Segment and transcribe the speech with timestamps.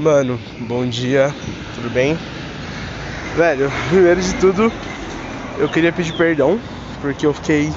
[0.00, 1.30] Mano, bom dia,
[1.74, 2.18] tudo bem?
[3.36, 4.72] Velho, primeiro de tudo,
[5.58, 6.58] eu queria pedir perdão
[7.02, 7.70] porque eu fiquei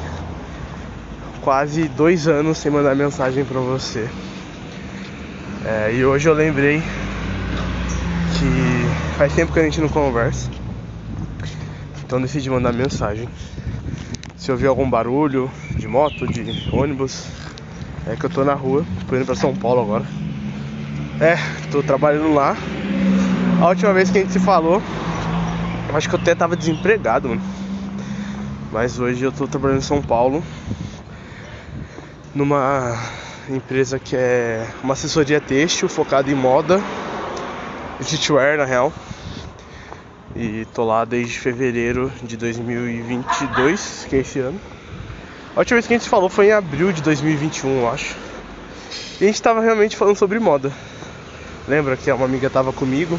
[1.42, 4.08] quase dois anos sem mandar mensagem pra você.
[5.66, 6.82] É, e hoje eu lembrei
[8.38, 10.50] que faz tempo que a gente não conversa,
[12.06, 13.28] então decidi mandar mensagem.
[14.38, 17.28] Se ouvir algum barulho de moto, de ônibus,
[18.08, 20.33] é que eu tô na rua, tô indo pra São Paulo agora.
[21.22, 21.38] É,
[21.72, 22.58] tô trabalhando lá.
[23.62, 24.82] A última vez que a gente se falou,
[25.94, 27.42] acho que eu até tava desempregado, mano.
[28.72, 30.44] Mas hoje eu tô trabalhando em São Paulo.
[32.34, 33.00] Numa
[33.48, 36.82] empresa que é uma assessoria têxtil focada em moda.
[38.02, 38.92] Streetwear na real.
[40.36, 44.60] E tô lá desde fevereiro de 2022, que é esse ano.
[45.56, 48.16] A última vez que a gente falou foi em abril de 2021, eu acho.
[49.22, 50.74] E a gente tava realmente falando sobre moda.
[51.68, 53.18] Lembra que uma amiga tava comigo,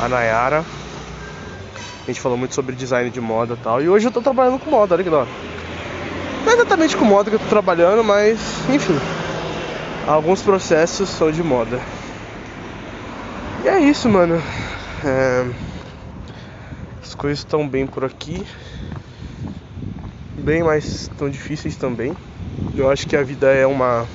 [0.00, 0.64] a Nayara.
[2.02, 3.82] A gente falou muito sobre design de moda e tal.
[3.82, 5.28] E hoje eu tô trabalhando com moda, olha que da hora.
[6.44, 8.38] Não é exatamente com moda que eu tô trabalhando, mas
[8.70, 8.96] enfim.
[10.06, 11.80] Alguns processos são de moda.
[13.64, 14.40] E é isso, mano.
[15.04, 15.50] É...
[17.02, 18.46] As coisas estão bem por aqui.
[20.38, 22.16] Bem, mas tão difíceis também.
[22.76, 24.06] Eu acho que a vida é uma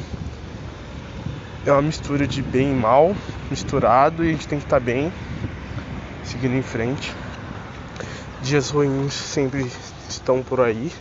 [1.66, 3.16] é uma mistura de bem e mal
[3.50, 5.14] misturado e a gente tem que estar tá bem,
[6.24, 7.14] seguindo em frente.
[8.42, 9.72] Dias ruins sempre
[10.10, 10.92] estão por aí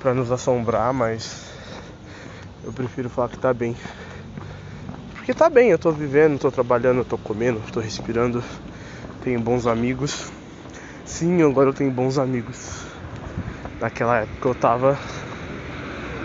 [0.00, 1.44] para nos assombrar, mas
[2.64, 3.76] eu prefiro falar que tá bem.
[5.14, 8.42] Porque tá bem, eu tô vivendo, tô trabalhando, tô comendo, tô respirando,
[9.22, 10.32] tenho bons amigos.
[11.04, 12.84] Sim, agora eu tenho bons amigos.
[13.80, 14.98] Naquela época eu tava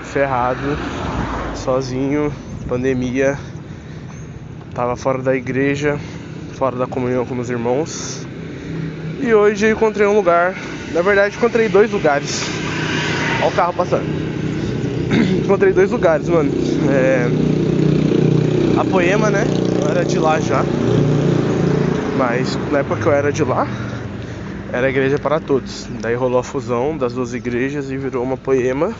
[0.01, 0.77] ferrado,
[1.53, 2.33] sozinho,
[2.69, 3.35] pandemia,
[4.75, 5.97] tava fora da igreja,
[6.53, 8.27] fora da comunhão com meus irmãos.
[9.19, 10.53] E hoje eu encontrei um lugar,
[10.93, 12.43] na verdade encontrei dois lugares.
[13.41, 14.05] Olha o carro passando.
[15.43, 16.51] encontrei dois lugares, mano.
[16.91, 17.27] É...
[18.79, 19.45] A Poema, né?
[19.81, 20.63] Eu era de lá já.
[22.19, 23.67] Mas na época que eu era de lá,
[24.71, 25.87] era igreja para todos.
[25.99, 28.93] Daí rolou a fusão das duas igrejas e virou uma Poema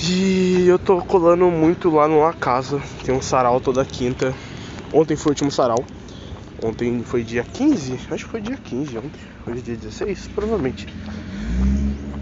[0.00, 2.80] e eu tô colando muito lá numa casa.
[3.04, 4.32] Tem um sarau toda quinta.
[4.92, 5.84] Ontem foi o último sarau.
[6.62, 7.98] Ontem foi dia 15?
[8.10, 9.20] Acho que foi dia 15 ontem.
[9.46, 10.30] Hoje é dia 16?
[10.34, 10.86] Provavelmente.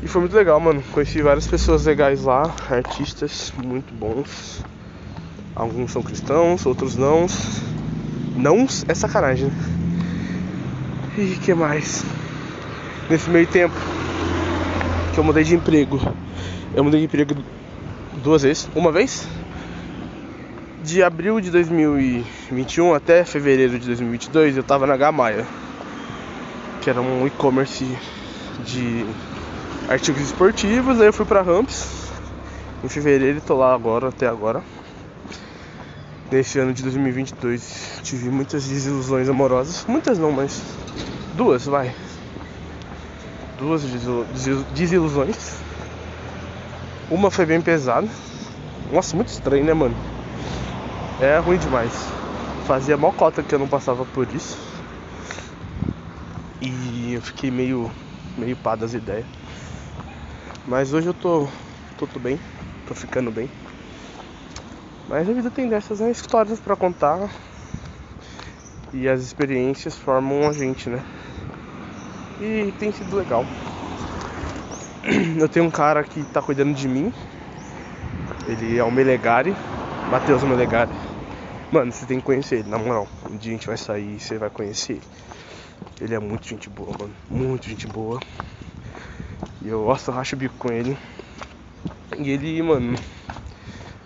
[0.02, 0.82] E foi muito legal, mano.
[0.92, 4.64] Conheci várias pessoas legais lá, artistas muito bons.
[5.54, 7.26] Alguns são cristãos, outros não.
[8.36, 9.54] Não é sacanagem, né?
[11.18, 12.04] E que mais?
[13.08, 13.74] Nesse meio tempo
[15.12, 15.98] que eu mudei de emprego.
[16.74, 17.34] Eu mudei de emprego
[18.26, 18.68] duas vezes.
[18.74, 19.24] Uma vez
[20.82, 25.46] de abril de 2021 até fevereiro de 2022 eu tava na Gamaia,
[26.80, 27.84] que era um e-commerce
[28.64, 29.06] de
[29.88, 31.00] artigos esportivos.
[31.00, 32.10] Aí eu fui pra Ramps
[32.82, 34.60] em fevereiro e tô lá agora, até agora.
[36.28, 40.60] Nesse ano de 2022 tive muitas desilusões amorosas, muitas não, mas
[41.36, 41.94] duas, vai.
[43.56, 43.82] Duas
[44.74, 45.64] desilusões.
[47.10, 48.08] Uma foi bem pesada.
[48.90, 49.96] Nossa, muito estranho, né, mano?
[51.20, 51.92] É ruim demais.
[52.66, 54.58] Fazia mó cota que eu não passava por isso.
[56.60, 57.90] E eu fiquei meio
[58.36, 59.26] meio pá das ideias.
[60.66, 61.48] Mas hoje eu tô,
[61.96, 62.40] tô tudo bem,
[62.84, 63.48] tô ficando bem.
[65.06, 66.10] Mas a vida tem dessas né?
[66.10, 67.30] histórias para contar.
[68.92, 71.04] E as experiências formam a gente, né?
[72.40, 73.46] E tem sido legal.
[75.38, 77.12] eu tenho um cara que tá cuidando de mim.
[78.48, 79.54] Ele é o Melegari,
[80.10, 80.90] Matheus Melegari.
[81.70, 83.06] Mano, você tem que conhecer ele, na moral.
[83.30, 85.02] Um dia a gente vai sair e você vai conhecer ele.
[86.00, 87.14] Ele é muito gente boa, mano.
[87.30, 88.20] Muito gente boa.
[89.62, 90.98] E eu gosto, racho o bico com ele.
[92.18, 92.98] E ele, mano,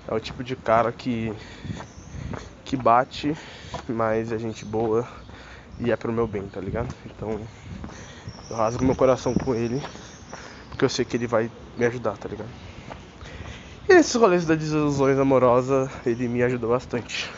[0.06, 1.32] é o tipo de cara que.
[2.64, 3.34] que bate,
[3.88, 5.08] mas é gente boa
[5.78, 6.88] e é pro meu bem, tá ligado?
[7.06, 7.40] Então
[8.50, 9.82] eu rasgo meu coração com ele
[10.80, 12.48] porque eu sei que ele vai me ajudar, tá ligado?
[13.86, 17.30] E nesses rolês das desilusões amorosas, ele me ajudou bastante.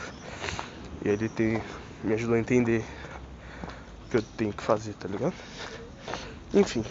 [1.04, 1.60] E ele tem,
[2.04, 2.84] me ajudou a entender
[4.06, 5.34] o que eu tenho que fazer, tá ligado?
[6.54, 6.84] Enfim.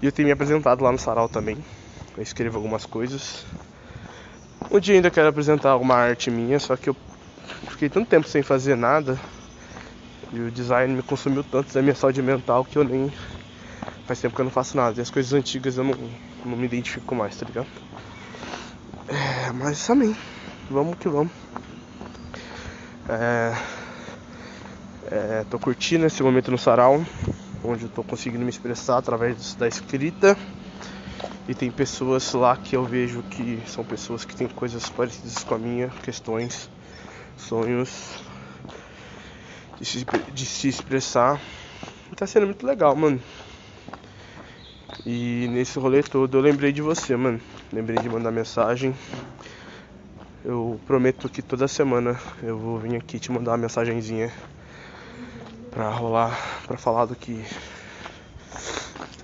[0.00, 1.58] E eu tenho me apresentado lá no sarau também.
[2.16, 3.44] Eu escrevo algumas coisas.
[4.70, 6.96] Um dia ainda quero apresentar alguma arte minha, só que eu
[7.70, 9.18] fiquei tanto tempo sem fazer nada.
[10.32, 13.12] E o design me consumiu tanto da minha saúde mental que eu nem
[14.06, 14.98] Faz tempo que eu não faço nada.
[14.98, 15.94] E as coisas antigas eu não,
[16.44, 17.68] não me identifico mais, tá ligado?
[19.08, 20.16] É, mas amém.
[20.68, 21.32] Vamos que vamos.
[23.08, 23.54] É,
[25.10, 27.04] é, tô curtindo esse momento no sarau,
[27.62, 30.36] onde eu tô conseguindo me expressar através da escrita.
[31.48, 35.54] E tem pessoas lá que eu vejo que são pessoas que têm coisas parecidas com
[35.54, 36.68] a minha, questões,
[37.36, 38.20] sonhos
[39.78, 41.40] de se, de se expressar.
[42.16, 43.20] Tá sendo muito legal, mano.
[45.04, 47.40] E nesse rolê todo eu lembrei de você, mano.
[47.72, 48.94] Lembrei de mandar mensagem.
[50.44, 54.32] Eu prometo que toda semana eu vou vir aqui te mandar uma mensagenzinha
[55.70, 57.44] pra rolar, pra falar do que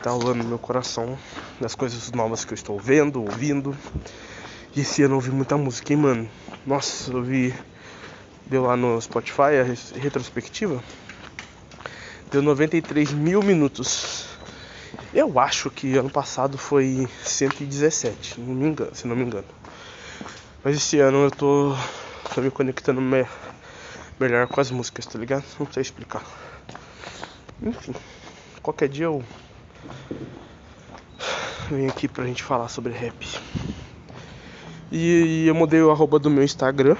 [0.02, 1.16] tá rolando no meu coração,
[1.60, 3.76] das coisas novas que eu estou vendo, ouvindo.
[4.74, 6.28] E esse ano eu ouvi muita música, hein, mano?
[6.66, 7.54] Nossa, eu ouvi.
[8.46, 10.82] Deu lá no Spotify a retrospectiva.
[12.30, 14.31] Deu 93 mil minutos.
[15.14, 19.46] Eu acho que ano passado foi 117, não me engano, se não me engano.
[20.64, 21.74] Mas esse ano eu tô,
[22.34, 23.26] tô me conectando me,
[24.18, 25.44] melhor com as músicas, tá ligado?
[25.58, 26.22] Não sei explicar.
[27.60, 27.94] Enfim,
[28.62, 29.22] qualquer dia eu
[31.68, 33.40] venho aqui pra gente falar sobre rap.
[34.90, 36.96] E, e eu mudei o arroba do meu Instagram.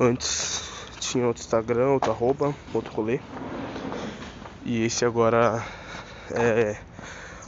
[0.00, 0.62] Antes
[1.00, 3.20] tinha outro Instagram, outro arroba, outro rolê.
[4.64, 5.64] E esse agora
[6.34, 6.76] é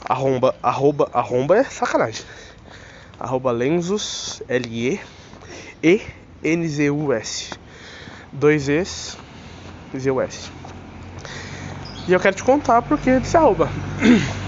[0.08, 2.24] arromba, arroba, arromba é sacanagem.
[3.18, 5.00] Arroba Lenzos, L-E,
[5.82, 7.50] E-N-Z-U-S.
[8.32, 9.16] Dois Es,
[9.96, 10.50] Z-U-S.
[12.08, 13.68] E eu quero te contar porque desse arroba.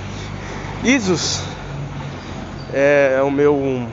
[0.82, 1.42] Isus
[2.72, 3.88] é o meu.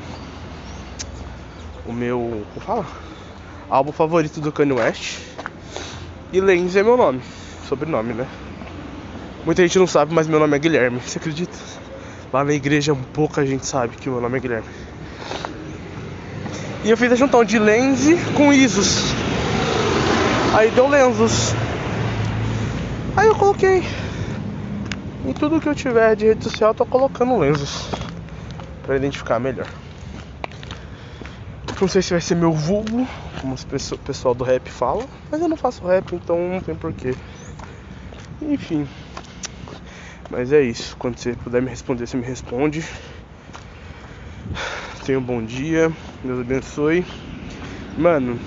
[1.86, 2.46] O meu.
[2.54, 2.86] Como fala?
[3.70, 5.20] Álbum favorito do Kanye West.
[6.32, 7.22] E Lenz é meu nome.
[7.68, 8.28] Sobrenome, né?
[9.46, 11.00] Muita gente não sabe, mas meu nome é Guilherme.
[11.00, 11.58] Você acredita?
[12.32, 14.68] Lá na igreja pouca gente sabe que meu nome é Guilherme.
[16.84, 19.04] E eu fiz a juntão de Lenze com Isus.
[20.56, 21.54] Aí deu Lenzos.
[23.16, 23.84] Aí eu coloquei.
[25.26, 27.90] Em tudo que eu tiver de rede social, eu tô colocando Lenzos.
[28.84, 29.68] Pra identificar melhor.
[31.82, 33.08] Não sei se vai ser meu vulgo,
[33.42, 35.06] como o pessoal do rap fala.
[35.32, 37.16] Mas eu não faço rap, então não tem porquê.
[38.42, 38.88] Enfim.
[40.30, 40.96] Mas é isso.
[40.98, 42.86] Quando você puder me responder, você me responde.
[45.06, 45.92] Tenha um bom dia.
[46.24, 47.06] Deus abençoe.
[47.98, 48.40] Mano.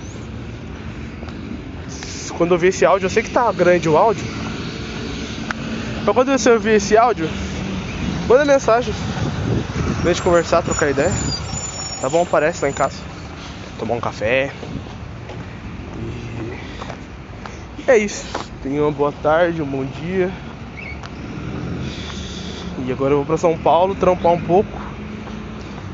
[2.38, 4.24] Quando eu ver esse áudio, eu sei que tá grande o áudio.
[6.00, 7.28] Então quando você ouvir esse áudio,
[8.28, 8.94] manda mensagem.
[10.00, 11.12] Pra gente conversar, trocar ideia.
[12.00, 12.22] Tá bom?
[12.22, 12.96] Aparece lá em casa.
[13.78, 14.52] Tomar um café.
[17.78, 18.26] E é isso.
[18.62, 20.32] Tenha uma boa tarde, um bom dia.
[22.84, 24.70] E agora eu vou pra São Paulo trampar um pouco.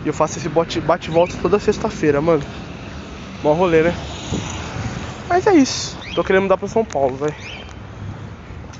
[0.04, 2.42] E eu faço esse bate-volta toda sexta-feira, mano.
[3.42, 3.94] Mó rolê, né?
[5.28, 5.96] Mas é isso.
[6.14, 7.34] Tô querendo mudar pra São Paulo, velho.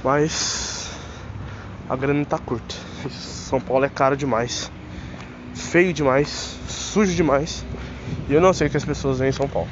[0.02, 0.90] Mas
[1.88, 2.74] a grana tá curta.
[3.10, 4.70] São Paulo é caro demais.
[5.54, 6.56] Feio demais.
[6.66, 7.64] Sujo demais.
[8.28, 9.68] E eu não sei o que as pessoas veem em São Paulo.